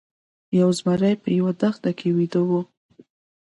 یو 0.59 0.69
زمری 0.79 1.13
په 1.23 1.29
یوه 1.37 1.51
دښته 1.61 1.91
کې 1.99 2.07
ویده 2.17 2.41
و. 2.49 2.51